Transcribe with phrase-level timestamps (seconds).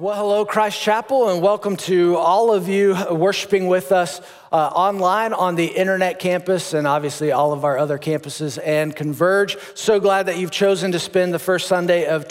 [0.00, 4.20] Well, hello, Christ Chapel, and welcome to all of you worshiping with us
[4.52, 9.56] uh, online on the internet campus and obviously all of our other campuses and Converge.
[9.74, 12.28] So glad that you've chosen to spend the first Sunday of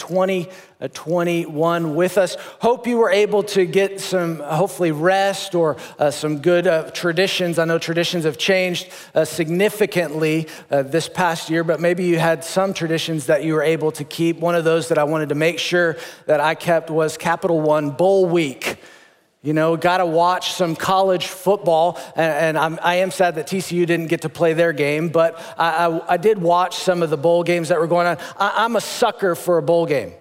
[0.86, 2.36] 2021 with us.
[2.60, 7.58] Hope you were able to get some, hopefully, rest or uh, some good uh, traditions.
[7.58, 12.44] I know traditions have changed uh, significantly uh, this past year, but maybe you had
[12.44, 14.38] some traditions that you were able to keep.
[14.38, 17.90] One of those that I wanted to make sure that I kept was Capital One
[17.90, 18.78] Bowl Week.
[19.42, 23.46] You know, got to watch some college football, and, and I'm, I am sad that
[23.46, 27.10] TCU didn't get to play their game, but I, I, I did watch some of
[27.10, 28.18] the bowl games that were going on.
[28.36, 30.12] I, am a sucker for a bowl game.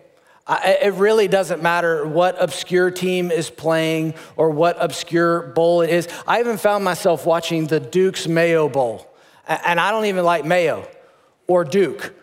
[0.47, 5.89] I, it really doesn't matter what obscure team is playing or what obscure bowl it
[5.89, 6.07] is.
[6.25, 9.07] I even found myself watching the Duke's Mayo Bowl,
[9.45, 10.87] and I don't even like Mayo
[11.47, 12.13] or Duke,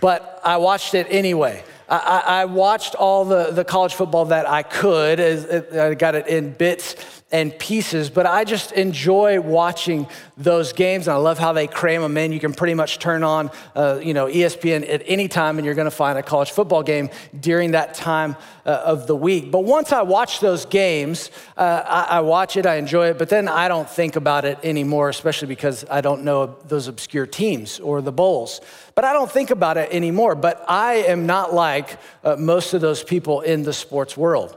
[0.00, 1.62] but I watched it anyway.
[1.86, 5.20] I, I, watched all the, the college football that I could.
[5.20, 6.96] I got it in bits
[7.34, 12.00] and pieces, but I just enjoy watching those games, and I love how they cram
[12.00, 12.30] them in.
[12.30, 15.74] You can pretty much turn on, uh, you know, ESPN at any time, and you're
[15.74, 17.10] going to find a college football game
[17.40, 19.50] during that time uh, of the week.
[19.50, 23.30] But once I watch those games, uh, I, I watch it, I enjoy it, but
[23.30, 27.80] then I don't think about it anymore, especially because I don't know those obscure teams
[27.80, 28.60] or the bowls.
[28.94, 30.36] But I don't think about it anymore.
[30.36, 34.56] But I am not like uh, most of those people in the sports world.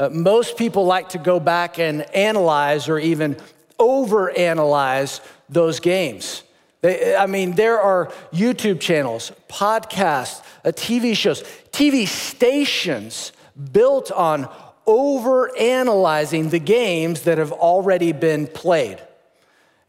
[0.00, 3.36] Uh, most people like to go back and analyze or even
[3.78, 5.20] overanalyze
[5.50, 6.42] those games.
[6.80, 13.32] They, I mean, there are YouTube channels, podcasts, uh, TV shows, TV stations
[13.72, 14.48] built on
[14.86, 18.98] overanalyzing the games that have already been played.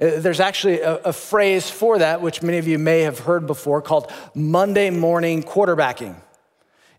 [0.01, 3.47] Uh, there's actually a, a, phrase for that, which many of you may have heard
[3.47, 6.17] before, called Monday morning quarterbacking.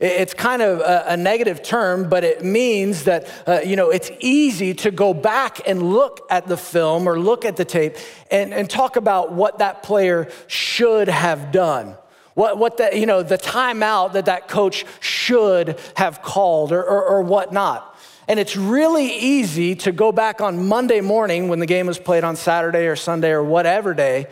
[0.03, 4.75] It's kind of a, negative term, but it means that, uh, you know, it's easy
[4.75, 7.95] to go back and look at the film or look at the tape
[8.29, 11.97] and, and talk about what that player should have done.
[12.35, 17.05] What, what the, you know, the timeout that that coach should have called or, or,
[17.05, 17.97] or whatnot.
[18.27, 22.25] And it's really easy to go back on Monday morning when the game was played
[22.25, 24.27] on Saturday or Sunday or whatever day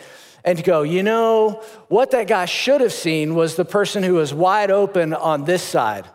[0.45, 4.15] and to go, you know, what that guy should have seen was the person who
[4.15, 6.07] was wide open on this side.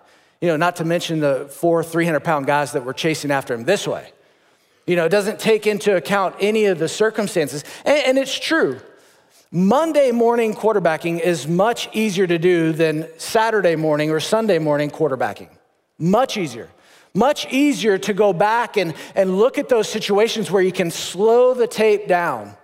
[0.41, 3.63] You know, not to mention the four 300 pound guys that were chasing after him
[3.63, 4.11] this way.
[4.85, 7.63] You know, it doesn't take into account any of the circumstances.
[7.83, 8.79] And, and it's true.
[9.51, 15.49] Monday morning quarterbacking is much easier to do than Saturday morning or Sunday morning quarterbacking.
[15.97, 16.69] Much easier.
[17.13, 21.53] Much easier to go back and, and look at those situations where you can slow
[21.53, 22.55] the tape down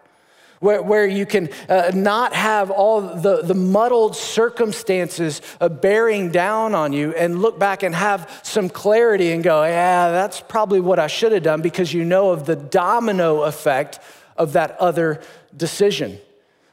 [0.61, 6.75] where, where you can uh, not have all the, the muddled circumstances uh, bearing down
[6.75, 10.99] on you and look back and have some clarity and go, yeah, that's probably what
[10.99, 13.99] I should have done because you know of the domino effect
[14.37, 15.21] of that other
[15.57, 16.19] decision.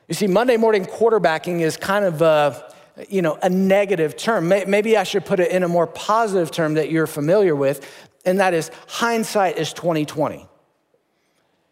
[0.06, 2.70] You see, Monday morning quarterbacking is kind of a,
[3.08, 4.48] you know, a negative term.
[4.48, 7.90] Maybe I should put it in a more positive term that you're familiar with,
[8.26, 10.46] and that is hindsight is 2020.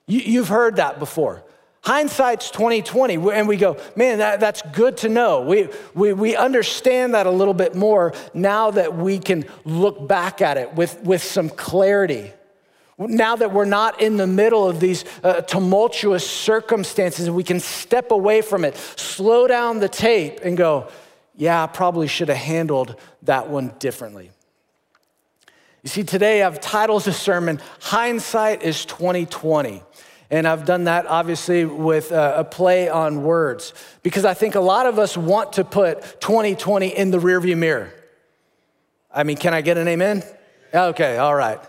[0.06, 1.43] You've heard that before.
[1.87, 5.43] Hindsight's 2020, and we go, man, that, that's good to know.
[5.43, 10.43] We, we, we understand that a little bit more now that we can look back
[10.43, 12.33] at it with, with some clarity.
[12.99, 18.11] Now that we're not in the middle of these uh, tumultuous circumstances, we can step
[18.11, 20.89] away from it, slow down the tape, and go,
[21.37, 24.33] yeah, I probably should have handled that one differently.
[25.85, 29.85] You see, today I've titled the sermon, Hindsight is 2020.
[30.31, 33.72] And I've done that obviously with uh, a play on words
[34.03, 37.92] because I think a lot of us want to put 2020 in the rearview mirror.
[39.12, 40.22] I mean, can I get an amen?
[40.75, 41.60] Okay, all right.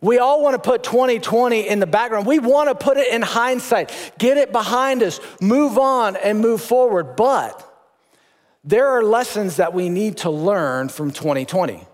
[0.00, 2.26] We all want to put 2020 in the background.
[2.26, 6.62] We want to put it in hindsight, get it behind us, move on and move
[6.62, 7.16] forward.
[7.16, 7.66] But
[8.64, 11.86] there are lessons that we need to learn from 2020.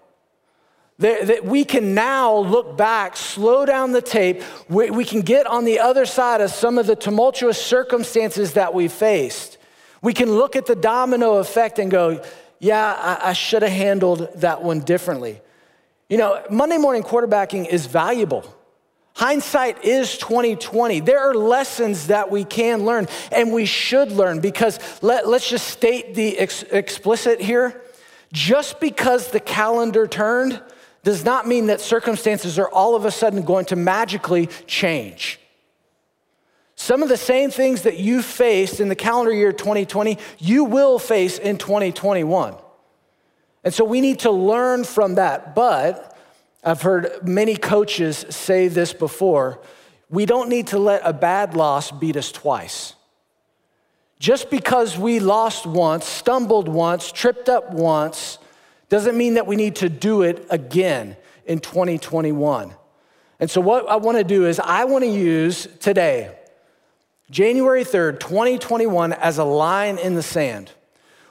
[0.99, 4.43] That, we can now look back, slow down the tape.
[4.69, 8.73] We, we can get on the other side of some of the tumultuous circumstances that
[8.73, 9.59] we faced.
[10.03, 12.23] We can look at the domino effect and go,
[12.61, 15.41] yeah, I, I should have handled that one differently.
[16.09, 18.55] You know, Monday morning quarterbacking is valuable.
[19.17, 21.01] Hindsight is 2020.
[21.01, 25.69] There are lessons that we can learn and we should learn because let, us just
[25.69, 27.83] state the ex- explicit here.
[28.33, 30.63] Just because the calendar turned
[31.07, 35.39] does not mean that circumstances are all of a sudden going to magically change.
[36.75, 40.99] Some of the same things that you faced in the calendar year 2020, you will
[40.99, 42.57] face in 2021.
[43.63, 45.55] And so we need to learn from that.
[45.55, 46.19] But
[46.65, 49.61] I've heard many coaches say this before.
[50.11, 52.97] We don't need to let a bad loss beat us twice.
[54.19, 58.39] Just because we lost once, stumbled once, tripped up once,
[58.89, 62.73] doesn't mean that we need to do it again in 2021.
[63.39, 66.37] And so, what I want to do is, I want to use today,
[67.31, 70.73] January 3rd, 2021, as a line in the sand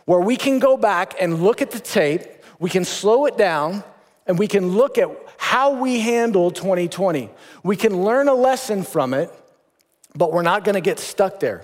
[0.06, 2.22] where we can go back and look at the tape,
[2.60, 3.84] we can slow it down,
[4.28, 7.30] and we can look at how we handled 2020.
[7.64, 9.32] We can learn a lesson from it,
[10.16, 11.64] but we're not going to get stuck there.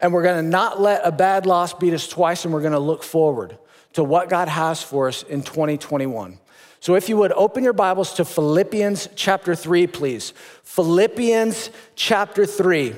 [0.00, 2.72] And we're going to not let a bad loss beat us twice, and we're going
[2.72, 3.58] to look forward
[3.96, 6.38] to what God has for us in 2021.
[6.80, 10.34] So, if you would open your Bibles to Philippians chapter 3, please.
[10.64, 12.94] Philippians chapter 3.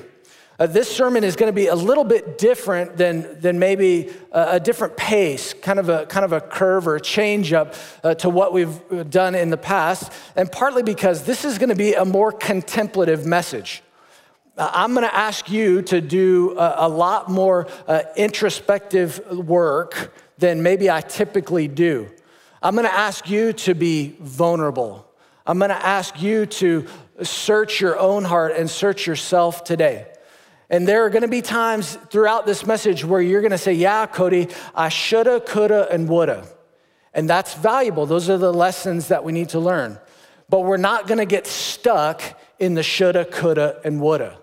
[0.59, 4.55] Uh, this sermon is going to be a little bit different than, than maybe a,
[4.55, 8.13] a, different pace, kind of a, kind of a curve or a change up uh,
[8.15, 11.93] to what we've done in the past, and partly because this is going to be
[11.93, 13.83] a more contemplative message.
[14.57, 20.13] Uh, I'm going to ask you to do a, a lot more uh, introspective work
[20.39, 22.09] than maybe I typically do.
[22.61, 25.05] I'm gonna ask you to be vulnerable.
[25.45, 26.87] I'm gonna ask you to
[27.21, 30.07] search your own heart and search yourself today.
[30.69, 34.47] And there are gonna be times throughout this message where you're gonna say, Yeah, Cody,
[34.75, 36.47] I shoulda, coulda, and woulda.
[37.13, 38.05] And that's valuable.
[38.05, 39.99] Those are the lessons that we need to learn.
[40.49, 42.21] But we're not gonna get stuck
[42.59, 44.37] in the shoulda, coulda, and woulda.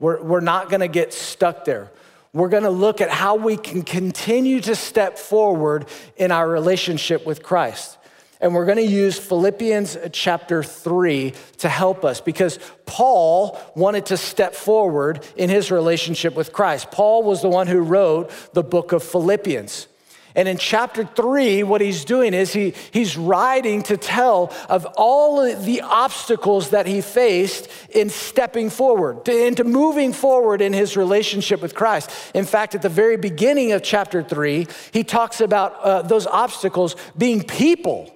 [0.00, 1.90] We're, we're not gonna get stuck there
[2.38, 5.86] we're going to look at how we can continue to step forward
[6.16, 7.98] in our relationship with Christ.
[8.40, 14.16] And we're going to use Philippians chapter 3 to help us because Paul wanted to
[14.16, 16.92] step forward in his relationship with Christ.
[16.92, 19.88] Paul was the one who wrote the book of Philippians.
[20.34, 25.42] And in chapter three, what he's doing is he, he's writing to tell of all
[25.42, 31.62] the obstacles that he faced in stepping forward, to, into moving forward in his relationship
[31.62, 32.10] with Christ.
[32.34, 36.96] In fact, at the very beginning of chapter three, he talks about uh, those obstacles
[37.16, 38.14] being people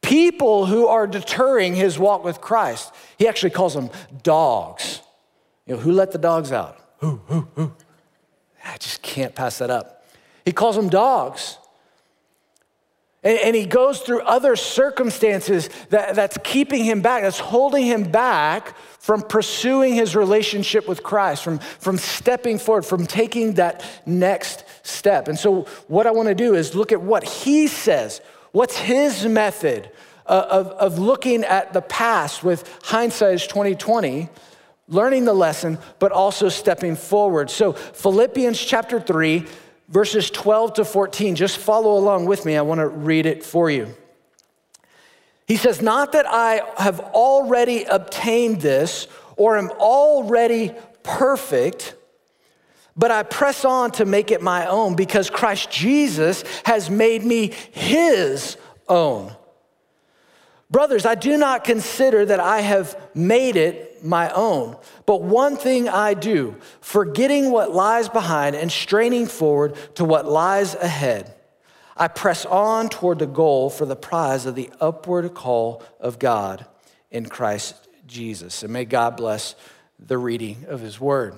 [0.00, 2.94] people who are deterring his walk with Christ.
[3.18, 3.90] He actually calls them
[4.22, 5.02] dogs.
[5.66, 6.78] You know, who let the dogs out?
[7.00, 7.72] Who, who, who?
[8.64, 9.97] I just can't pass that up.
[10.48, 11.58] He calls them dogs.
[13.22, 18.04] And, and he goes through other circumstances that, that's keeping him back, that's holding him
[18.04, 24.64] back from pursuing his relationship with Christ, from, from stepping forward, from taking that next
[24.82, 25.28] step.
[25.28, 28.22] And so, what I want to do is look at what he says.
[28.52, 29.90] What's his method
[30.24, 34.30] of, of looking at the past with hindsight is 2020
[34.88, 37.50] learning the lesson, but also stepping forward.
[37.50, 39.44] So, Philippians chapter 3,
[39.88, 41.34] verses 12 to 14.
[41.34, 42.56] Just follow along with me.
[42.56, 43.94] I want to read it for you.
[45.46, 51.94] He says, Not that I have already obtained this or am already perfect,
[52.96, 57.52] but I press on to make it my own because Christ Jesus has made me
[57.70, 58.56] his
[58.88, 59.32] own.
[60.70, 65.88] Brothers, I do not consider that I have made it my own, but one thing
[65.88, 71.34] I do, forgetting what lies behind and straining forward to what lies ahead.
[71.96, 76.64] I press on toward the goal for the prize of the upward call of God
[77.10, 77.74] in Christ
[78.06, 78.62] Jesus.
[78.62, 79.56] And may God bless
[79.98, 81.34] the reading of his word.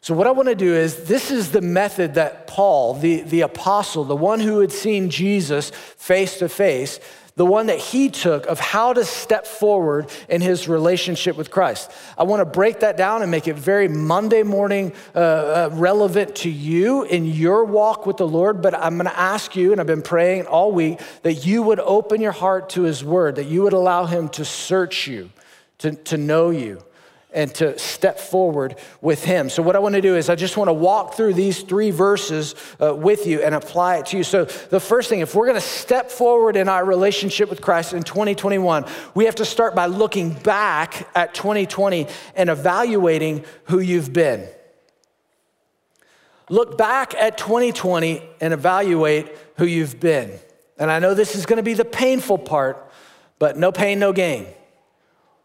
[0.00, 3.40] So, what I want to do is this is the method that Paul, the, the
[3.42, 7.00] apostle, the one who had seen Jesus face to face,
[7.38, 11.88] the one that he took of how to step forward in his relationship with Christ.
[12.18, 16.34] I want to break that down and make it very Monday morning uh, uh, relevant
[16.36, 18.60] to you in your walk with the Lord.
[18.60, 21.78] But I'm going to ask you, and I've been praying all week, that you would
[21.78, 25.30] open your heart to his word, that you would allow him to search you,
[25.78, 26.82] to, to know you
[27.32, 29.50] and to step forward with Him.
[29.50, 31.90] So, what I want to do is, I just want to walk through these three
[31.90, 34.24] verses uh, with you and apply it to you.
[34.24, 37.92] So, the first thing, if we're going to step forward in our relationship with Christ
[37.92, 44.12] in 2021, we have to start by looking back at 2020 and evaluating who you've
[44.12, 44.48] been.
[46.50, 50.38] Look back at 2020 and evaluate who you've been.
[50.78, 52.90] And I know this is going to be the painful part,
[53.38, 54.46] but no pain, no gain.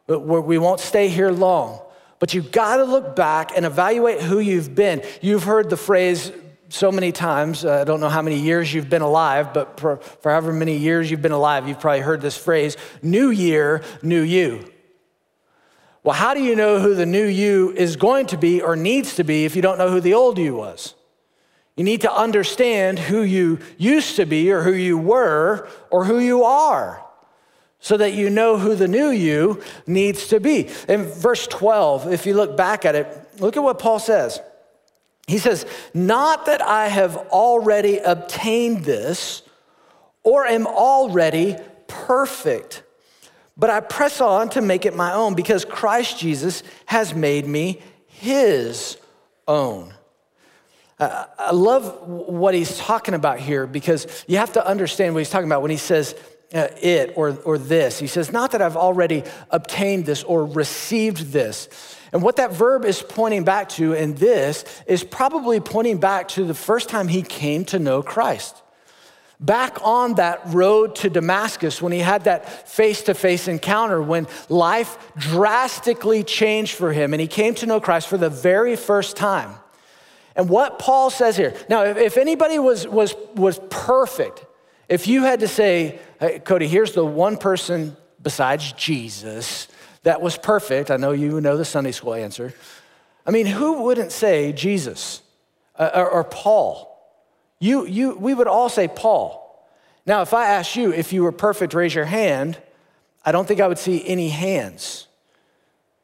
[0.07, 1.79] We won't stay here long.
[2.19, 5.03] But you've got to look back and evaluate who you've been.
[5.22, 6.31] You've heard the phrase
[6.69, 7.65] so many times.
[7.65, 11.12] Uh, I don't know how many years you've been alive, but for however many years
[11.12, 14.72] you've been alive, you've probably heard this phrase New year, new you.
[16.03, 19.15] Well, how do you know who the new you is going to be or needs
[19.15, 20.95] to be if you don't know who the old you was?
[21.75, 26.19] You need to understand who you used to be or who you were or who
[26.19, 27.02] you are.
[27.84, 30.70] So that you know who the new you needs to be.
[30.88, 34.40] In verse 12, if you look back at it, look at what Paul says.
[35.28, 39.42] He says, Not that I have already obtained this
[40.24, 42.84] or am already perfect,
[43.58, 47.82] but I press on to make it my own because Christ Jesus has made me
[48.08, 48.98] his
[49.46, 49.94] own.
[51.00, 55.50] I love what he's talking about here because you have to understand what he's talking
[55.50, 56.16] about when he says
[56.53, 58.00] uh, it or, or this.
[58.00, 61.69] He says, Not that I've already obtained this or received this.
[62.12, 66.45] And what that verb is pointing back to in this is probably pointing back to
[66.45, 68.62] the first time he came to know Christ.
[69.39, 74.27] Back on that road to Damascus, when he had that face to face encounter, when
[74.48, 79.17] life drastically changed for him and he came to know Christ for the very first
[79.17, 79.55] time.
[80.36, 84.45] And what Paul says here now, if anybody was, was, was perfect,
[84.90, 89.68] if you had to say, hey, Cody, here's the one person besides Jesus
[90.04, 92.54] that was perfect, I know you know the Sunday school answer.
[93.25, 95.22] I mean, who wouldn't say Jesus
[95.78, 96.90] uh, or, or Paul?
[97.60, 99.40] You, you, we would all say Paul.
[100.06, 102.58] Now, if I asked you if you were perfect, raise your hand.
[103.25, 105.08] I don't think I would see any hands.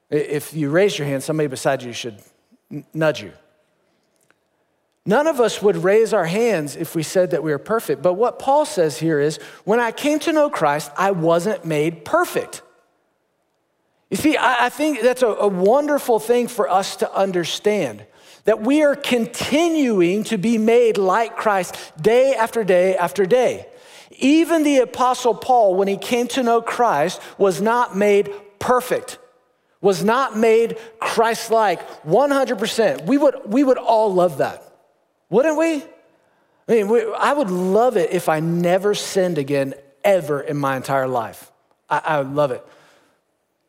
[0.09, 2.19] If you raise your hand, somebody beside you should
[2.93, 3.33] nudge you.
[5.05, 8.01] None of us would raise our hands if we said that we were perfect.
[8.01, 12.05] But what Paul says here is when I came to know Christ, I wasn't made
[12.05, 12.61] perfect.
[14.09, 18.05] You see, I, think that's a, wonderful thing for us to understand
[18.45, 23.67] that we are continuing to be made like Christ day after day after day.
[24.17, 29.19] Even the Apostle Paul, when he came to know Christ, was not made perfect,
[29.79, 33.05] was not made Christ like 100%.
[33.05, 34.68] We would, we would all love that,
[35.29, 35.83] wouldn't we?
[36.67, 40.77] I mean, we, I would love it if I never sinned again ever in my
[40.77, 41.51] entire life.
[41.89, 42.65] I, I would love it.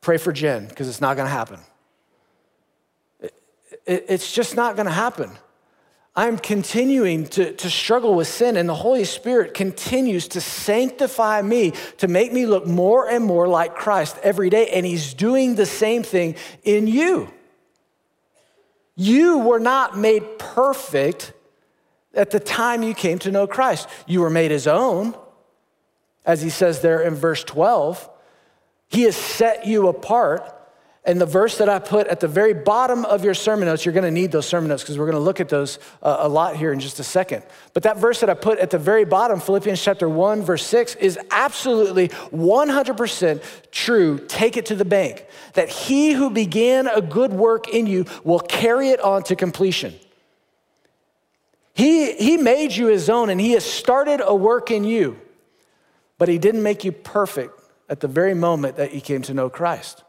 [0.01, 1.61] Pray for Jen, because it's not gonna happen.
[3.21, 3.35] It,
[3.87, 5.31] it, it's just not gonna happen.
[6.17, 11.73] I'm continuing to, to struggle with sin, and the Holy Spirit continues to sanctify me
[11.99, 14.69] to make me look more and more like Christ every day.
[14.69, 17.33] And He's doing the same thing in you.
[18.97, 21.33] You were not made perfect
[22.15, 23.89] at the time you came to know Christ.
[24.07, 25.15] You were made His own,
[26.25, 28.09] as He says there in verse 12.
[28.89, 30.57] He has set you apart.
[31.03, 33.95] And the verse that I put at the very bottom of your sermon notes, you're
[33.95, 36.29] going to need those sermon notes because we're going to look at those uh, a
[36.29, 37.43] lot here in just a second.
[37.73, 40.97] But that verse that I put at the very bottom, Philippians chapter 1, verse 6,
[40.97, 44.19] is absolutely 100% true.
[44.29, 45.25] Take it to the bank.
[45.55, 49.95] That he who began a good work in you will carry it on to completion.
[51.75, 55.21] He, he made you his own and he has started a work in you,
[56.19, 57.59] but he didn't make you perfect
[57.89, 60.05] at the very moment that you came to know Christ.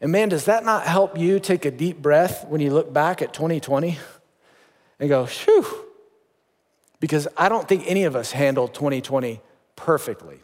[0.00, 3.22] And man, does that not help you take a deep breath when you look back
[3.22, 3.98] at 2020
[5.00, 5.84] and go, "Phew,"
[7.00, 9.40] Because I don't think any of us handled 2020
[9.76, 10.40] perfectly.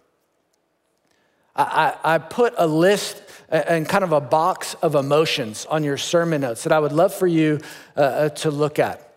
[1.56, 5.96] I, I, I put a list and kind of a box of emotions on your
[5.96, 7.60] sermon notes that I would love for you
[7.96, 9.09] uh, uh to look at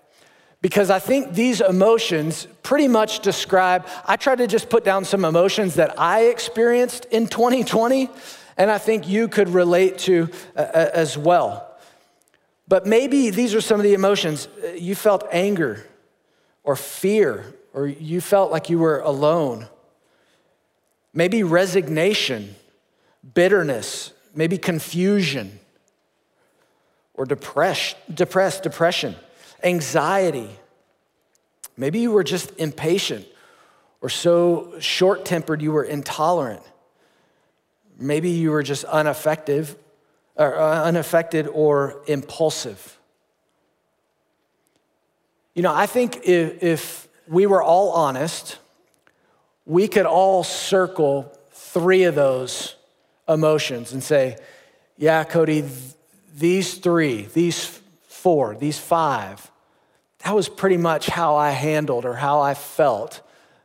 [0.64, 5.26] because I think these emotions pretty much describe, I try to just put down some
[5.26, 8.10] emotions that I experienced in 2020,
[8.56, 11.70] and I think you could relate to uh, uh, as well.
[12.66, 14.48] But maybe these are some of the emotions.
[14.64, 15.86] Uh, you felt anger
[16.64, 17.44] or fear,
[17.74, 19.68] or you felt like you were alone.
[21.14, 22.56] Maybe resignation,
[23.34, 25.60] bitterness, maybe confusion,
[27.16, 29.18] or depressed, depressed depression
[29.64, 30.50] anxiety.
[31.78, 33.26] Maybe you were just impatient
[34.02, 36.62] or so short tempered you were intolerant.
[37.98, 39.74] Maybe you were just unaffected
[40.36, 43.00] or, uh, unaffected or impulsive.
[45.54, 48.58] You know, I think if, if we were all honest,
[49.66, 52.76] we could all circle three of those
[53.30, 54.38] emotions and say,
[54.98, 55.64] yeah, Cody,
[56.36, 59.50] these three, these four, these five,
[60.24, 63.22] that was pretty much how I handled or how I felt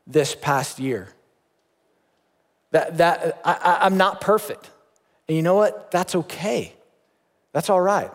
[0.06, 1.08] this past year.
[2.72, 4.70] That, that I, I'm not perfect.
[5.28, 5.90] And you know what?
[5.90, 6.74] That's okay.
[7.52, 8.10] That's all right.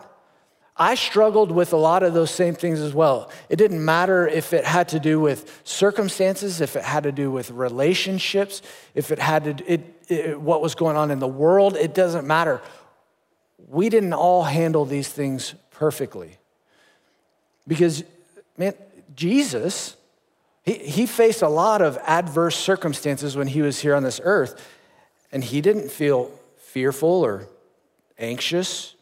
[0.76, 3.30] I struggled with a lot of those same things as well.
[3.48, 7.30] It didn't matter if it had to do with circumstances, if it had to do
[7.30, 8.60] with relationships,
[8.94, 12.26] if it had to it, it, what was going on in the world, it doesn't
[12.26, 12.60] matter.
[13.68, 16.38] We didn't all handle these things perfectly.
[17.68, 18.02] Because
[18.56, 18.74] man,
[19.14, 19.96] Jesus,
[20.62, 24.70] he, he faced a lot of adverse circumstances when he was here on this earth.
[25.32, 27.48] And he didn't feel fearful or
[28.18, 28.94] anxious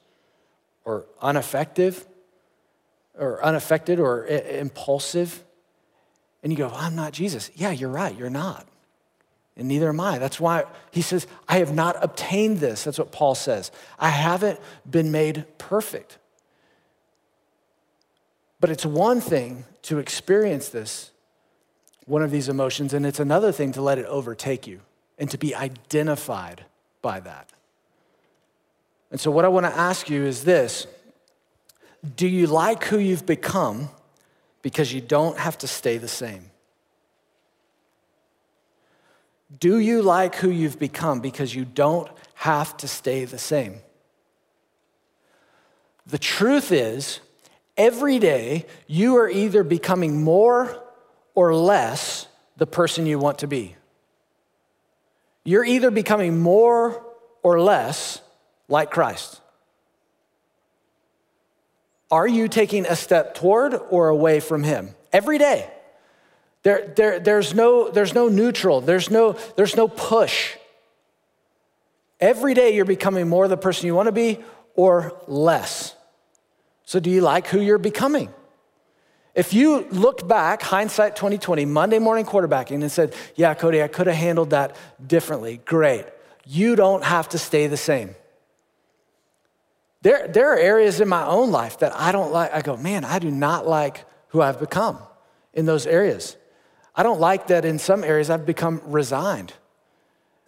[0.85, 2.07] or ineffective
[3.19, 5.43] or unaffected or impulsive.
[6.43, 7.51] And you go, I'm not Jesus.
[7.55, 8.67] Yeah, you're right, you're not.
[9.57, 10.19] And neither am I.
[10.19, 12.85] That's why he says, I have not obtained this.
[12.85, 13.71] That's what Paul says.
[13.99, 14.59] I haven't
[14.91, 16.19] been made perfect.
[18.63, 21.11] But it's one thing to experience this,
[22.07, 24.83] one of these emotions, and it's another thing to let it overtake you
[25.19, 26.65] and to be identified
[27.03, 27.51] by that.
[29.11, 30.87] And so, what I want to ask you is this
[32.15, 33.91] Do you like who you've become
[34.63, 36.49] because you don't have to stay the same?
[39.59, 43.81] Do you like who you've become because you don't have to stay the same?
[46.07, 47.19] The truth is,
[47.77, 50.83] every day you are either becoming more
[51.35, 52.27] or less
[52.57, 53.77] the person you want to be.
[55.45, 57.05] You're either becoming more
[57.43, 58.21] or less
[58.69, 59.41] like Christ.
[62.11, 64.91] Are you taking a step toward or away from Him?
[65.13, 65.71] Every day.
[66.63, 70.55] There, there, there's, no, there's no neutral, there's no, there's no push.
[72.21, 74.39] Every day you're becoming more the person you want to be
[74.77, 75.97] or less.
[76.93, 78.29] So, do you like who you're becoming?
[79.35, 84.09] If you looked back, hindsight 2020, Monday morning quarterbacking, and said, Yeah, Cody, I could
[84.09, 86.05] have handled that differently, great.
[86.45, 88.15] You don't have to stay the same.
[90.03, 92.53] There, there are areas in my own life that I don't like.
[92.53, 94.99] I go, Man, I do not like who I've become
[95.55, 96.37] in those areas.
[96.95, 99.55] I don't like that in some areas I've become resigned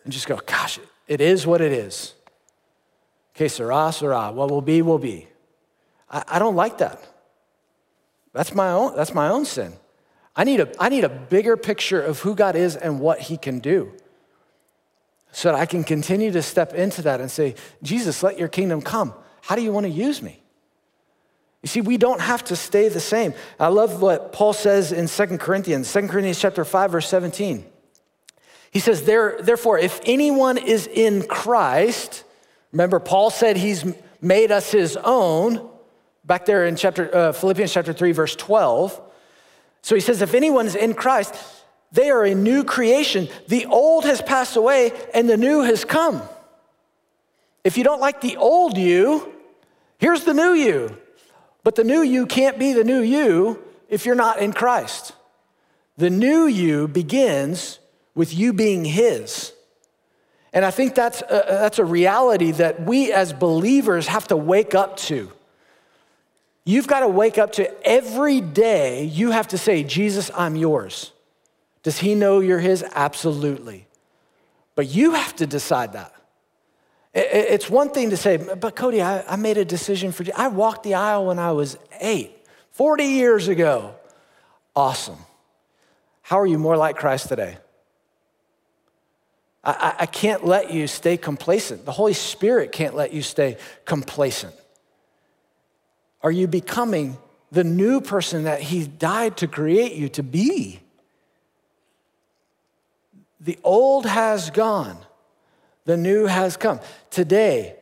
[0.04, 2.12] and just go, Gosh, it is what it is.
[3.32, 5.28] Que sera, sera, what will be, will be.
[6.14, 7.06] I, I don't like that.
[8.32, 9.74] That's my own, that's my own sin.
[10.36, 13.36] I need, a, I need a bigger picture of who God is and what He
[13.36, 13.92] can do
[15.30, 18.80] so that I can continue to step into that and say, Jesus, let your kingdom
[18.80, 19.12] come.
[19.42, 20.40] How do you want to use me?
[21.62, 23.34] You see, we don't have to stay the same.
[23.58, 27.64] I love what Paul says in 2 Corinthians, 2 Corinthians chapter 5, verse 17.
[28.70, 32.24] He says, "There, Therefore, if anyone is in Christ,
[32.72, 33.84] remember, Paul said he's
[34.20, 35.68] made us his own
[36.24, 39.00] back there in chapter, uh, Philippians chapter 3, verse 12.
[39.82, 41.34] So he says, if anyone's in Christ,
[41.92, 43.28] they are a new creation.
[43.48, 46.22] The old has passed away and the new has come.
[47.62, 49.32] If you don't like the old you,
[49.98, 50.96] here's the new you.
[51.62, 55.12] But the new you can't be the new you if you're not in Christ.
[55.96, 57.78] The new you begins
[58.14, 59.52] with you being His.
[60.52, 64.74] And I think that's a, that's a reality that we as believers have to wake
[64.74, 65.30] up to.
[66.64, 71.12] You've got to wake up to every day, you have to say, Jesus, I'm yours.
[71.82, 72.82] Does he know you're his?
[72.94, 73.86] Absolutely.
[74.74, 76.14] But you have to decide that.
[77.12, 80.32] It's one thing to say, but Cody, I, made a decision for you.
[80.36, 82.36] I walked the aisle when I was eight,
[82.72, 83.94] 40 years ago.
[84.74, 85.18] Awesome.
[86.22, 87.58] How are you more like Christ today?
[89.62, 91.84] I, I can't let you stay complacent.
[91.84, 94.54] The Holy Spirit can't let you stay complacent.
[96.24, 97.18] Are you becoming
[97.52, 100.80] the new person that He died to create you to be?
[103.38, 104.96] The old has gone,
[105.84, 106.80] the new has come.
[107.10, 107.76] Today,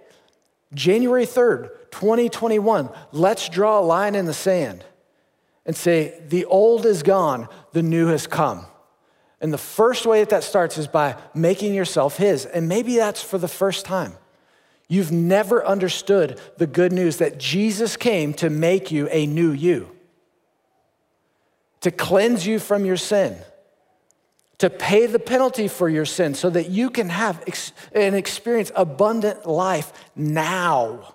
[0.75, 4.85] January 3rd, 2021, let's draw a line in the sand
[5.65, 8.67] and say, the old is gone, the new has come.
[9.41, 12.45] And the first way that that starts is by making yourself His.
[12.45, 14.15] And maybe that's for the first time.
[14.93, 19.91] You've never understood the good news that Jesus came to make you a new you,
[21.81, 23.39] to cleanse you from your sin,
[24.59, 27.43] to pay the penalty for your sin so that you can have
[27.95, 31.15] and experience abundant life now.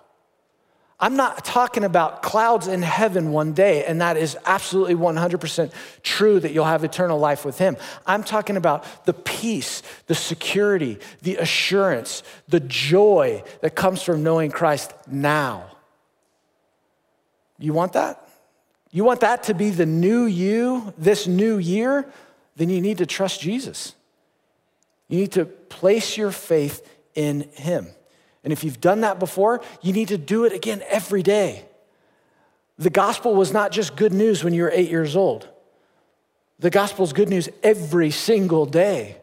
[1.00, 6.40] I'm not talking about clouds in heaven one day, and that is absolutely 100% true
[6.40, 7.76] that you'll have eternal life with Him.
[8.04, 14.50] I'm talking about the peace, the security, the assurance, the joy that comes from knowing
[14.50, 15.70] Christ now.
[17.60, 18.28] You want that?
[18.90, 22.10] You want that to be the new you this new year?
[22.56, 23.94] Then you need to trust Jesus.
[25.06, 26.84] You need to place your faith
[27.14, 27.86] in Him.
[28.44, 31.64] And if you've done that before, you need to do it again every day.
[32.78, 35.48] The gospel was not just good news when you were eight years old.
[36.60, 39.16] The gospel is good news every single day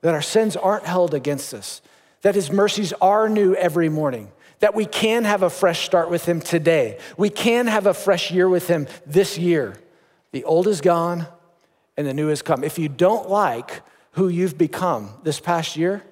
[0.00, 1.82] that our sins aren't held against us,
[2.22, 6.24] that his mercies are new every morning, that we can have a fresh start with
[6.24, 6.98] him today.
[7.16, 9.76] We can have a fresh year with him this year.
[10.32, 11.26] The old is gone
[11.96, 12.62] and the new has come.
[12.62, 16.02] If you don't like who you've become this past year,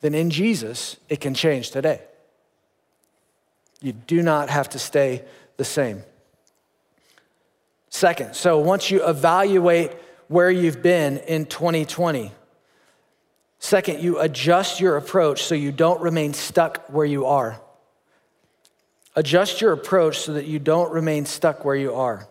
[0.00, 2.00] then in Jesus, it can change today.
[3.80, 5.24] You do not have to stay
[5.56, 6.02] the same.
[7.90, 9.92] Second, so once you evaluate
[10.28, 12.32] where you've been in 2020,
[13.58, 17.60] second, you adjust your approach so you don't remain stuck where you are.
[19.14, 22.26] Adjust your approach so that you don't remain stuck where you are.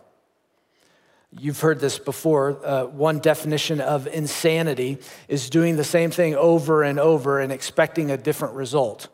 [1.38, 2.64] You've heard this before.
[2.64, 8.10] Uh, one definition of insanity is doing the same thing over and over and expecting
[8.10, 9.08] a different result.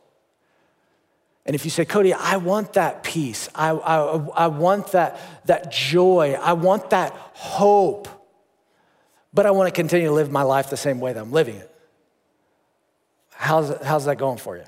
[1.47, 5.73] And if you say, Cody, I want that peace, I, I, I want that, that
[5.73, 8.09] joy, I want that hope,
[9.33, 11.57] but I want to continue to live my life the same way that I'm living
[11.57, 11.75] it.
[13.31, 14.65] How's, how's that going for you?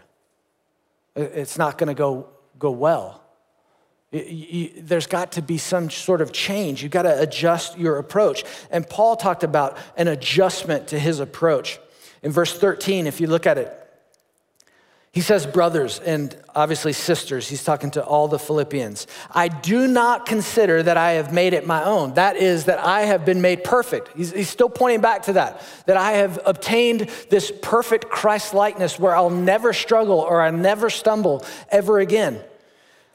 [1.15, 3.22] It's not going to go, go well.
[4.12, 6.83] There's got to be some sort of change.
[6.83, 8.44] You've got to adjust your approach.
[8.70, 11.81] And Paul talked about an adjustment to his approach.
[12.22, 13.79] In verse 13, if you look at it,
[15.12, 19.07] he says, brothers and obviously sisters, he's talking to all the Philippians.
[19.31, 22.14] I do not consider that I have made it my own.
[22.14, 24.09] That is, that I have been made perfect.
[24.16, 28.98] He's, he's still pointing back to that, that I have obtained this perfect Christ likeness
[28.98, 32.42] where I'll never struggle or I'll never stumble ever again.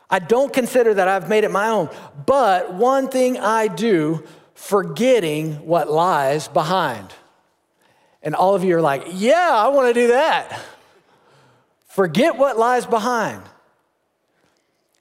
[0.10, 1.89] I don't consider that I've made it my own,
[2.26, 7.13] but one thing I do, forgetting what lies behind.
[8.22, 10.62] And all of you are like, yeah, I want to do that.
[11.88, 13.43] Forget what lies behind.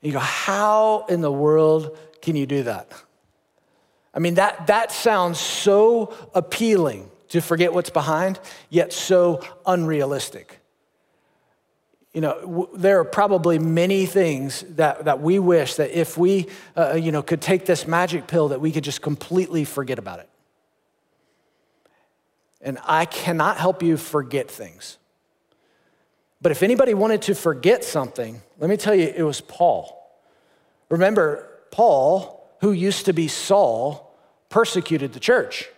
[0.02, 2.90] You go, how in the world can you do that?
[4.14, 8.40] I mean, that, that sounds so appealing to forget what's behind,
[8.70, 10.60] yet so unrealistic.
[12.16, 16.46] You know, w- there are probably many things that, that we wish that if we,
[16.74, 20.20] uh, you know, could take this magic pill that we could just completely forget about
[20.20, 20.28] it.
[22.62, 24.96] And I cannot help you forget things.
[26.40, 30.10] But if anybody wanted to forget something, let me tell you, it was Paul.
[30.88, 34.16] Remember, Paul, who used to be Saul,
[34.48, 35.68] persecuted the church.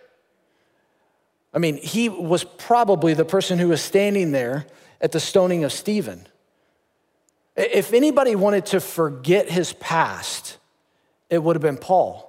[1.53, 4.67] I mean, he was probably the person who was standing there
[5.01, 6.27] at the stoning of Stephen.
[7.55, 10.57] If anybody wanted to forget his past,
[11.29, 12.25] it would have been Paul.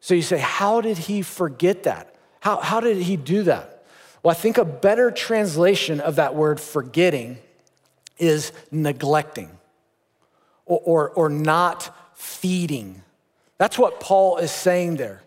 [0.00, 2.14] So you say, how did he forget that?
[2.40, 3.84] How, how did he do that?
[4.22, 7.38] Well, I think a better translation of that word forgetting
[8.18, 9.50] is neglecting
[10.66, 13.02] or, or, or not feeding.
[13.58, 15.22] That's what Paul is saying there.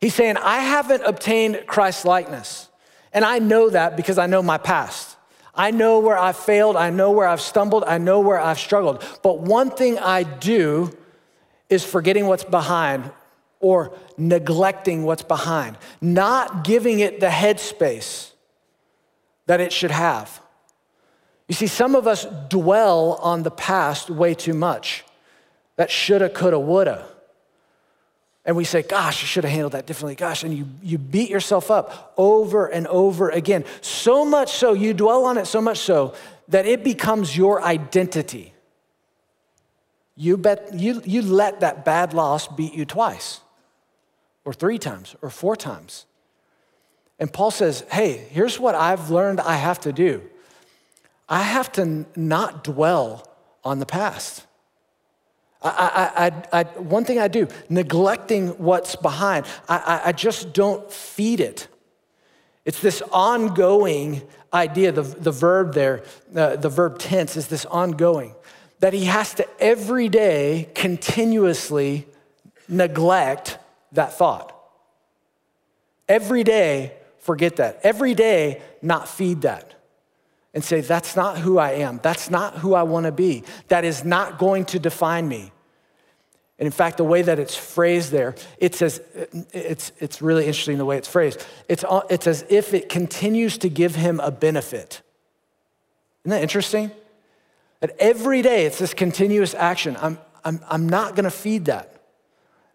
[0.00, 2.68] He's saying, I haven't obtained Christ's likeness.
[3.12, 5.11] And I know that because I know my past.
[5.54, 6.76] I know where I've failed.
[6.76, 7.84] I know where I've stumbled.
[7.86, 9.04] I know where I've struggled.
[9.22, 10.96] But one thing I do
[11.68, 13.10] is forgetting what's behind
[13.60, 18.32] or neglecting what's behind, not giving it the headspace
[19.46, 20.40] that it should have.
[21.48, 25.04] You see, some of us dwell on the past way too much.
[25.76, 27.06] That shoulda, coulda, woulda.
[28.44, 30.16] And we say, gosh, I should have handled that differently.
[30.16, 33.64] Gosh, and you, you beat yourself up over and over again.
[33.80, 36.14] So much so, you dwell on it so much so
[36.48, 38.52] that it becomes your identity.
[40.16, 43.40] You, bet, you, you let that bad loss beat you twice,
[44.44, 46.06] or three times, or four times.
[47.18, 50.22] And Paul says, Hey, here's what I've learned I have to do
[51.28, 53.26] I have to not dwell
[53.64, 54.46] on the past.
[55.64, 61.68] I, I, I, one thing I do, neglecting what's behind, I, just don't feed it.
[62.64, 64.22] It's this ongoing
[64.52, 66.02] idea, the, the verb there,
[66.34, 68.34] uh, the verb tense is this ongoing,
[68.80, 72.06] that he has to every day continuously
[72.68, 73.58] neglect
[73.92, 74.56] that thought.
[76.08, 77.80] Every day, forget that.
[77.82, 79.74] Every day, not feed that.
[80.54, 81.98] And say, that's not who I am.
[82.02, 83.44] That's not who I want to be.
[83.68, 85.50] That is not going to define me.
[86.58, 89.00] And in fact, the way that it's phrased there, it says,
[89.52, 91.44] it's, it's really interesting the way it's phrased.
[91.68, 95.00] It's, it's as if it continues to give him a benefit.
[96.24, 96.92] Isn't that interesting?
[97.80, 99.96] That every day it's this continuous action.
[100.00, 101.96] I'm, I'm, I'm not going to feed that.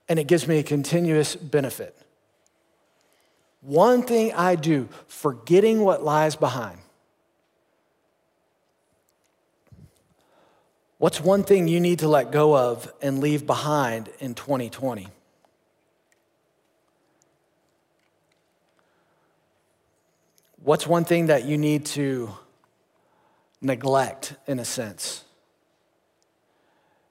[0.09, 1.95] And it gives me a continuous benefit.
[3.61, 6.79] One thing I do, forgetting what lies behind.
[10.97, 15.07] What's one thing you need to let go of and leave behind in 2020?
[20.63, 22.31] What's one thing that you need to
[23.61, 25.23] neglect, in a sense,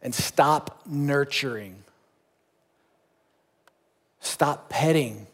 [0.03, 1.83] and stop nurturing?
[4.21, 5.27] Stop petting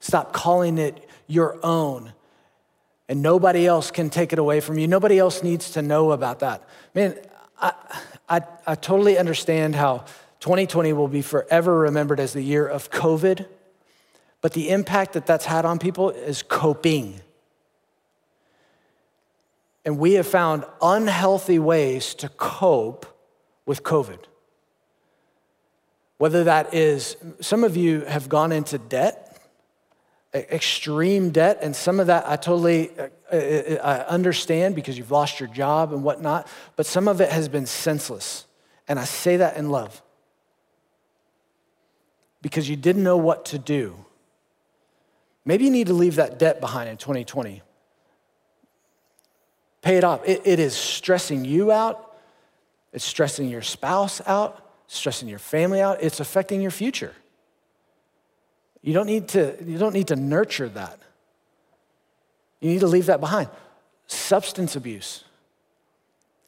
[0.00, 2.12] Stop calling it your own
[3.08, 4.88] and nobody else can take it away from you.
[4.88, 6.66] Nobody else needs to know about that.
[6.94, 7.16] Man,
[7.60, 7.72] I,
[8.28, 10.04] I, I totally understand how
[10.40, 13.46] 2020 will be forever remembered as the year of COVID,
[14.40, 17.20] but the impact that that's had on people is coping.
[19.84, 23.06] And we have found unhealthy ways to cope
[23.66, 24.18] with COVID.
[26.18, 29.29] Whether that is, some of you have gone into debt
[30.34, 35.10] extreme debt, and some of that I totally uh, uh, uh, I understand because you've
[35.10, 38.46] lost your job and whatnot, but some of it has been senseless.
[38.86, 40.02] And I say that in love
[42.42, 44.04] because you didn't know what to do.
[45.44, 47.62] Maybe you need to leave that debt behind in 2020.
[49.82, 50.20] Pay it off.
[50.26, 52.14] it, it is stressing you out,
[52.92, 57.14] it's stressing your spouse out, stressing your family out, it's affecting your future.
[58.82, 60.98] You don't need to, you don't need to nurture that.
[62.60, 63.48] You need to leave that behind.
[64.06, 65.24] Substance abuse.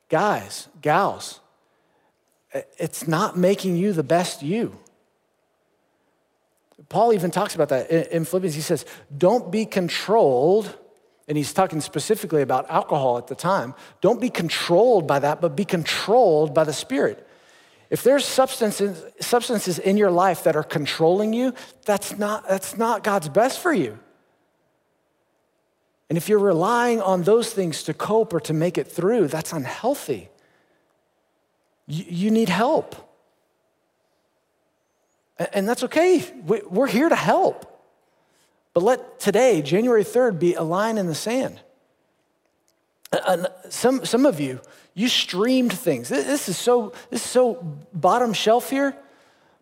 [0.08, 1.40] Guys, gals,
[2.78, 4.78] it's not making you the best you.
[6.88, 8.54] Paul even talks about that in Philippians.
[8.54, 8.84] He says,
[9.16, 10.76] Don't be controlled,
[11.28, 13.74] and he's talking specifically about alcohol at the time.
[14.00, 17.26] Don't be controlled by that, but be controlled by the Spirit.
[17.92, 21.52] If there's substances, substances in your life that are controlling you,
[21.84, 23.98] that's not, that's not God's best for you.
[26.08, 29.52] And if you're relying on those things to cope or to make it through, that's
[29.52, 30.30] unhealthy.
[31.86, 32.96] You, you need help.
[35.52, 36.24] And that's okay.
[36.46, 37.86] We're here to help.
[38.72, 41.60] But let today, January 3rd, be a line in the sand.
[43.68, 44.60] Some, some of you,
[44.94, 46.08] you streamed things.
[46.08, 47.54] This is so, this is so
[47.92, 48.96] bottom shelf here,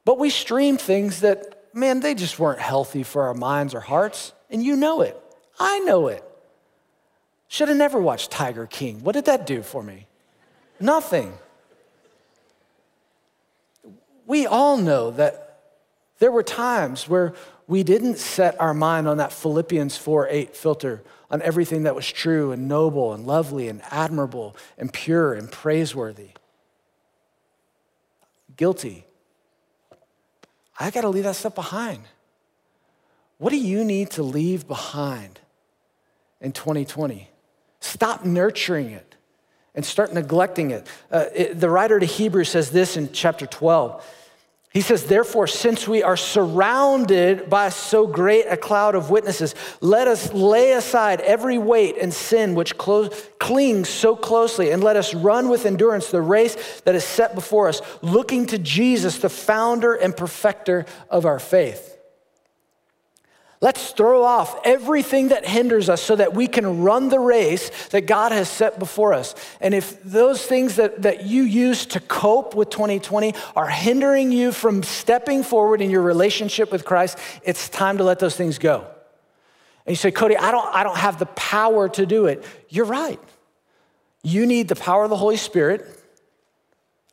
[0.05, 4.33] but we streamed things that, man, they just weren't healthy for our minds or hearts.
[4.51, 5.21] And you know it.
[5.59, 6.25] I know it.
[7.49, 9.03] Should have never watched Tiger King.
[9.03, 10.07] What did that do for me?
[10.79, 11.33] Nothing.
[14.27, 15.59] We all know that
[16.21, 17.35] there were times where
[17.71, 22.11] we didn't set our mind on that Philippians 4 8 filter on everything that was
[22.11, 26.31] true and noble and lovely and admirable and pure and praiseworthy.
[28.57, 29.05] Guilty.
[30.81, 32.03] I got to leave that stuff behind.
[33.39, 35.39] What do you need to leave behind
[36.41, 37.31] in 2020?
[37.79, 39.15] Stop nurturing it
[39.77, 40.89] and start neglecting it.
[41.09, 44.05] Uh, it the writer to Hebrews says this in chapter 12.
[44.73, 50.07] He says, Therefore, since we are surrounded by so great a cloud of witnesses, let
[50.07, 53.09] us lay aside every weight and sin which clo-
[53.41, 57.69] clings so closely, and let us run with endurance the race that is set before
[57.69, 62.00] us, looking to Jesus, the founder and perfecter of our faith.
[63.63, 68.07] Let's throw off everything that hinders us so that we can run the race that
[68.07, 69.35] God has set before us.
[69.61, 74.53] And if those things that, that you use to cope with 2020 are hindering you
[74.53, 78.87] from stepping forward in your relationship with Christ, it's time to let those things go.
[79.85, 82.43] And you say, Cody, I don't, I don't have the power to do it.
[82.71, 83.21] You're right.
[84.23, 85.87] You need the power of the Holy Spirit.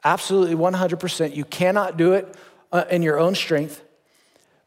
[0.02, 1.36] Absolutely 100%.
[1.36, 2.34] You cannot do it
[2.72, 3.84] uh, in your own strength.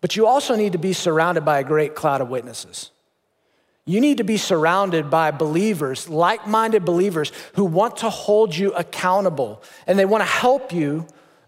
[0.01, 2.91] But you also need to be surrounded by a great cloud of witnesses.
[3.85, 8.73] You need to be surrounded by believers, like minded believers who want to hold you
[8.73, 11.07] accountable and they want to help you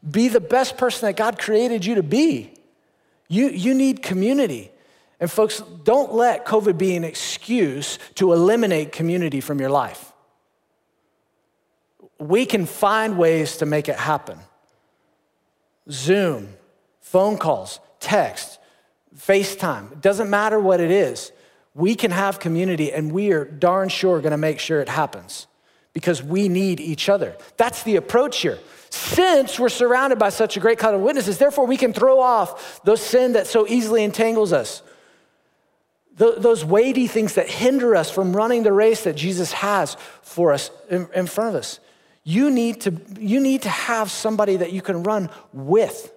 [0.08, 2.54] be the best person that God created you to be.
[3.28, 4.70] You, you need community.
[5.20, 10.12] And folks, don't let COVID be an excuse to eliminate community from your life.
[12.18, 14.38] We can find ways to make it happen.
[15.90, 16.54] Zoom,
[17.00, 18.58] phone calls, text,
[19.16, 21.32] FaceTime, it doesn't matter what it is.
[21.74, 25.46] We can have community and we are darn sure gonna make sure it happens
[25.92, 27.36] because we need each other.
[27.56, 28.58] That's the approach here.
[28.90, 32.82] Since we're surrounded by such a great cloud of witnesses, therefore we can throw off
[32.84, 34.82] those sin that so easily entangles us.
[36.14, 40.70] Those weighty things that hinder us from running the race that Jesus has for us
[40.90, 41.80] in front of us.
[42.22, 46.12] You need to, you need to have somebody that you can run with.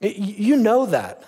[0.00, 1.22] You know that.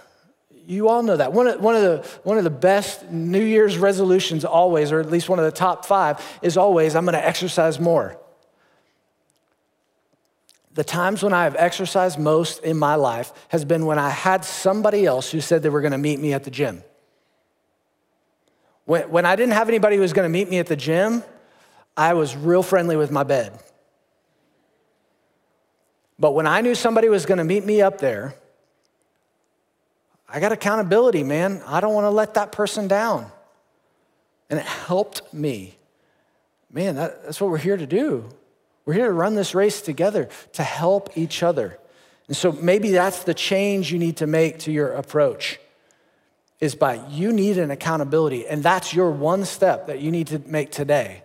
[0.66, 1.32] You all know that.
[1.32, 5.10] One of, one, of the, one of the best New Year's resolutions, always, or at
[5.10, 8.16] least one of the top five, is always I'm going to exercise more.
[10.74, 14.44] The times when I have exercised most in my life has been when I had
[14.44, 16.82] somebody else who said they were going to meet me at the gym.
[18.86, 21.22] When, when I didn't have anybody who was going to meet me at the gym,
[21.94, 23.58] I was real friendly with my bed.
[26.18, 28.34] But when I knew somebody was going to meet me up there,
[30.32, 31.62] I got accountability, man.
[31.66, 33.30] I don't want to let that person down.
[34.48, 35.76] and it helped me.
[36.70, 38.28] Man, that, that's what we're here to do.
[38.84, 41.78] We're here to run this race together, to help each other.
[42.28, 45.58] And so maybe that's the change you need to make to your approach
[46.60, 50.38] is by you need an accountability, and that's your one step that you need to
[50.46, 51.24] make today.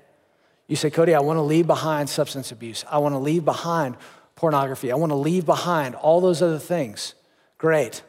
[0.67, 2.84] You say, Cody, I want to leave behind substance abuse.
[2.89, 3.98] I want to leave behind
[4.36, 4.91] pornography.
[4.91, 7.13] I want to leave behind all those other things.
[7.58, 8.02] Great.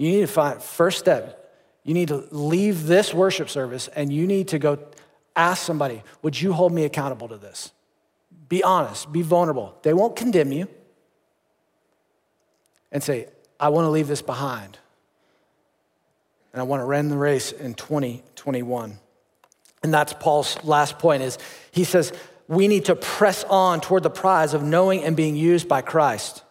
[0.00, 1.52] You need to find, first step,
[1.84, 4.78] you need to leave this worship service and you need to go
[5.36, 7.70] ask somebody, would you hold me accountable to this?
[8.48, 9.76] Be honest, be vulnerable.
[9.82, 10.68] They won't condemn you.
[12.90, 13.28] And say,
[13.60, 14.78] I want to leave this behind
[16.54, 18.98] and I want to run the race in 2021.
[19.82, 21.36] And that's Paul's last point is
[21.72, 22.14] he says
[22.48, 26.42] we need to press on toward the prize of knowing and being used by Christ.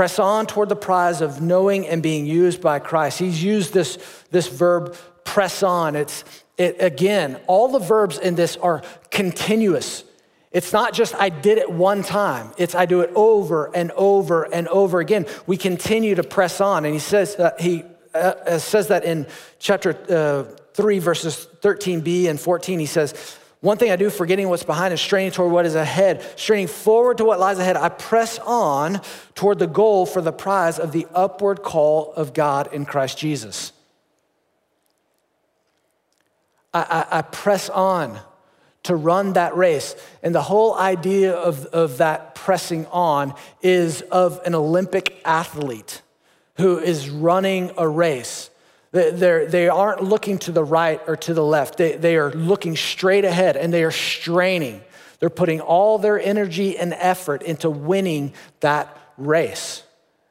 [0.00, 3.18] Press on toward the prize of knowing and being used by Christ.
[3.18, 3.98] He's used this,
[4.30, 5.94] this verb press on.
[5.94, 6.24] It's
[6.56, 10.04] it, again, all the verbs in this are continuous.
[10.52, 12.50] It's not just I did it one time.
[12.56, 15.26] It's I do it over and over and over again.
[15.46, 16.86] We continue to press on.
[16.86, 17.84] And he says that he
[18.14, 19.26] uh, uh, says that in
[19.58, 22.78] chapter uh, 3, verses 13b and 14.
[22.78, 26.24] He says, One thing I do, forgetting what's behind and straining toward what is ahead,
[26.36, 29.02] straining forward to what lies ahead, I press on
[29.34, 33.72] toward the goal for the prize of the upward call of God in Christ Jesus.
[36.72, 38.18] I, I, I press on
[38.84, 39.94] to run that race.
[40.22, 46.00] And the whole idea of, of that pressing on is of an Olympic athlete
[46.56, 48.49] who is running a race.
[48.92, 51.76] They're, they aren't looking to the right or to the left.
[51.76, 54.82] They, they are looking straight ahead and they are straining.
[55.20, 59.84] They're putting all their energy and effort into winning that race.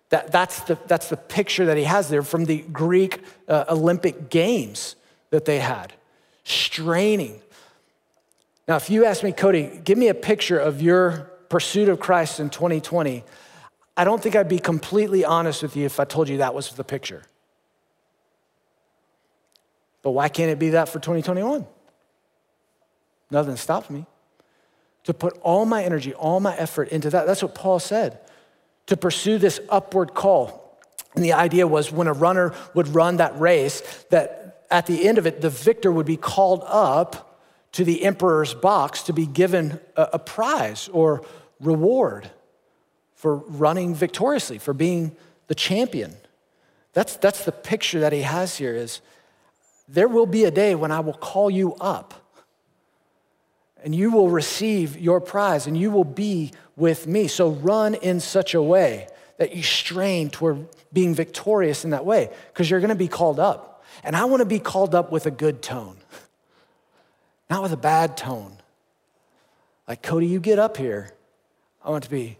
[0.10, 4.30] That, that's, the, that's the picture that he has there from the Greek uh, Olympic
[4.30, 4.96] Games
[5.30, 5.94] that they had.
[6.44, 7.40] Straining.
[8.68, 12.40] Now, if you ask me, Cody, give me a picture of your pursuit of Christ
[12.40, 13.24] in 2020,
[13.96, 16.72] I don't think I'd be completely honest with you if I told you that was
[16.74, 17.24] the picture.
[20.02, 21.66] But why can't it be that for 2021?
[23.32, 24.06] Nothing stops me.
[25.06, 27.26] To put all my energy, all my effort into that.
[27.26, 28.20] That's what Paul said.
[28.88, 30.78] To pursue this upward call.
[31.16, 35.18] And the idea was when a runner would run that race, that at the end
[35.18, 37.40] of it, the victor would be called up
[37.74, 41.24] to the emperor's box to be given a, a prize or
[41.60, 42.30] reward
[43.16, 45.16] for running victoriously, for being
[45.48, 46.16] the champion.
[46.94, 49.02] That's, that's the picture that he has here is
[49.92, 52.14] there will be a day when I will call you up
[53.84, 57.28] and you will receive your prize and you will be with me.
[57.28, 62.30] So run in such a way that you strain toward being victorious in that way
[62.54, 63.84] because you're going to be called up.
[64.04, 65.98] And I want to be called up with a good tone,
[67.50, 68.58] not with a bad tone.
[69.88, 71.12] Like, Cody, you get up here.
[71.84, 72.38] I want to be,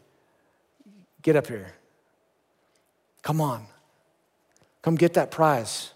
[1.22, 1.74] Get up here.
[3.22, 3.66] Come on.
[4.82, 5.92] Come get that prize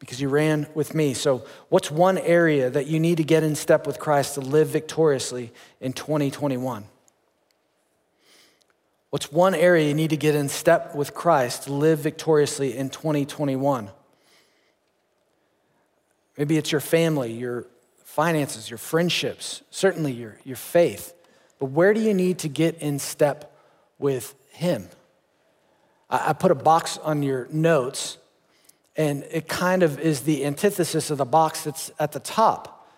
[0.00, 1.14] because you ran with me.
[1.14, 4.68] So, what's one area that you need to get in step with Christ to live
[4.68, 6.84] victoriously in 2021?
[9.10, 12.90] What's one area you need to get in step with Christ to live victoriously in
[12.90, 13.90] 2021?
[16.36, 17.66] Maybe it's your family, your
[18.04, 21.12] finances, your friendships, certainly your, your faith.
[21.58, 23.50] But where do you need to get in step
[24.00, 24.88] with him.
[26.08, 28.18] I put a box on your notes,
[28.96, 32.88] and it kind of is the antithesis of the box that's at the top.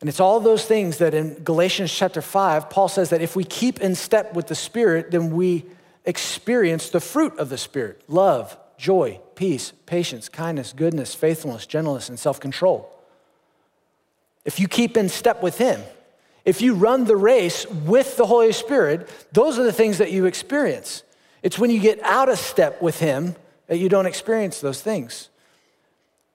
[0.00, 3.44] And it's all those things that in Galatians chapter 5, Paul says that if we
[3.44, 5.64] keep in step with the Spirit, then we
[6.04, 12.18] experience the fruit of the Spirit love, joy, peace, patience, kindness, goodness, faithfulness, gentleness, and
[12.18, 12.90] self control.
[14.44, 15.80] If you keep in step with Him,
[16.44, 20.26] if you run the race with the Holy Spirit, those are the things that you
[20.26, 21.02] experience.
[21.42, 25.28] It's when you get out of step with Him that you don't experience those things.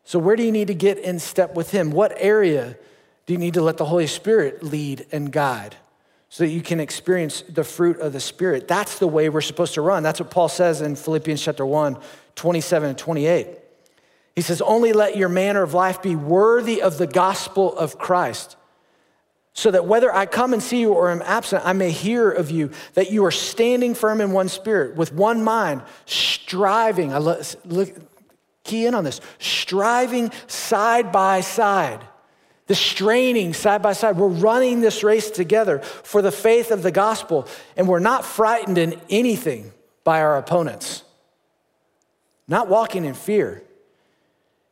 [0.03, 1.91] So, where do you need to get in step with Him?
[1.91, 2.77] What area
[3.25, 5.75] do you need to let the Holy Spirit lead and guide
[6.29, 8.67] so that you can experience the fruit of the Spirit?
[8.67, 10.01] That's the way we're supposed to run.
[10.01, 11.97] That's what Paul says in Philippians chapter 1,
[12.35, 13.47] 27 and 28.
[14.35, 18.55] He says, Only let your manner of life be worthy of the gospel of Christ
[19.53, 22.51] so that whether I come and see you or am absent, I may hear of
[22.51, 27.13] you, that you are standing firm in one spirit, with one mind, striving.
[27.13, 27.93] I look, look,
[28.63, 32.01] key in on this striving side by side,
[32.67, 34.17] the straining side by side.
[34.17, 38.77] We're running this race together for the faith of the gospel, and we're not frightened
[38.77, 39.73] in anything
[40.03, 41.03] by our opponents,
[42.47, 43.63] not walking in fear.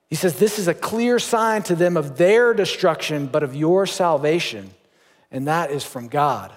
[0.09, 3.85] He says, This is a clear sign to them of their destruction, but of your
[3.85, 4.71] salvation,
[5.31, 6.51] and that is from God.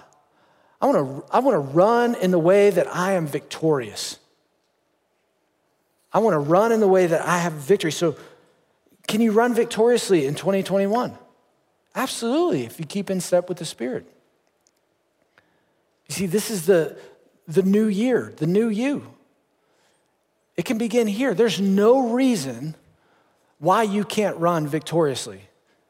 [0.81, 4.17] I want to I want to run in the way that I am victorious.
[6.13, 7.91] I want to run in the way that I have victory.
[7.91, 8.15] So,
[9.07, 11.17] can you run victoriously in 2021?
[11.95, 14.05] Absolutely, if you keep in step with the Spirit.
[16.07, 16.97] You see, this is the,
[17.47, 19.13] the new year, the new you.
[20.57, 21.33] It can begin here.
[21.33, 22.75] There's no reason
[23.61, 25.39] why you can't run victoriously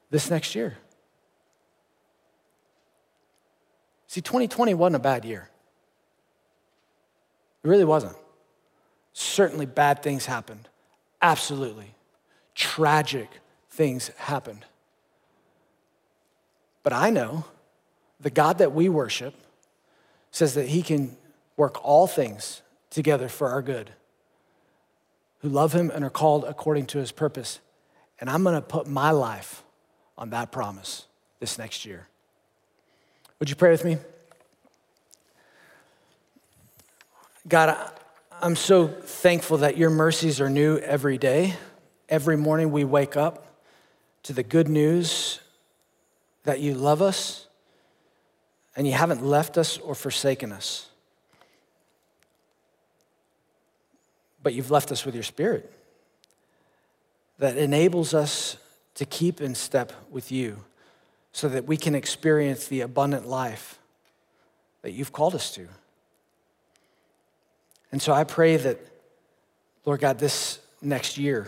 [0.09, 0.77] this next year.
[4.07, 5.49] See, 2020 wasn't a bad year.
[7.63, 8.17] It really wasn't.
[9.13, 10.67] Certainly, bad things happened.
[11.21, 11.95] Absolutely.
[12.55, 13.29] Tragic
[13.69, 14.65] things happened.
[16.83, 17.45] But I know
[18.19, 19.33] the God that we worship
[20.29, 21.15] says that He can
[21.55, 23.91] work all things together for our good,
[25.41, 27.59] who love Him and are called according to His purpose.
[28.19, 29.63] And I'm gonna put my life
[30.17, 31.05] on that promise
[31.39, 32.07] this next year.
[33.39, 33.97] Would you pray with me?
[37.47, 37.75] God,
[38.39, 41.55] I'm so thankful that your mercies are new every day.
[42.07, 43.47] Every morning we wake up
[44.23, 45.39] to the good news
[46.43, 47.47] that you love us
[48.75, 50.90] and you haven't left us or forsaken us.
[54.43, 55.71] But you've left us with your spirit
[57.37, 58.57] that enables us
[58.95, 60.63] to keep in step with you
[61.31, 63.79] so that we can experience the abundant life
[64.81, 65.67] that you've called us to.
[67.91, 68.79] And so I pray that,
[69.85, 71.47] Lord God, this next year,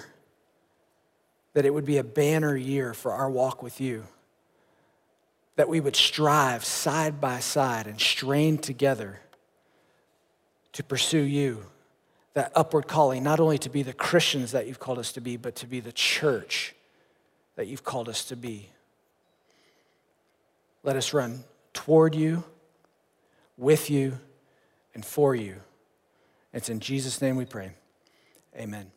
[1.53, 4.03] that it would be a banner year for our walk with you.
[5.55, 9.19] That we would strive side by side and strain together
[10.73, 11.67] to pursue you,
[12.33, 15.37] that upward calling, not only to be the Christians that you've called us to be,
[15.37, 16.73] but to be the church
[17.55, 18.69] that you've called us to be.
[20.83, 22.43] Let us run toward you,
[23.57, 24.19] with you,
[24.93, 25.57] and for you.
[26.53, 27.73] It's in Jesus' name we pray.
[28.57, 28.91] Amen.